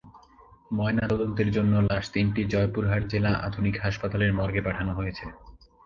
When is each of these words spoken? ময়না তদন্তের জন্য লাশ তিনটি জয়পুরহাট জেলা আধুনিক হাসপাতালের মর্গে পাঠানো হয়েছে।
ময়না 0.71 1.05
তদন্তের 1.07 1.49
জন্য 1.51 1.73
লাশ 1.89 2.05
তিনটি 2.13 2.41
জয়পুরহাট 2.45 3.03
জেলা 3.07 3.31
আধুনিক 3.47 3.75
হাসপাতালের 3.83 4.31
মর্গে 4.33 4.61
পাঠানো 4.61 4.91
হয়েছে। 4.93 5.25